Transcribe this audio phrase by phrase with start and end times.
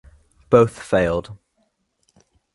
[0.49, 1.37] Both failed.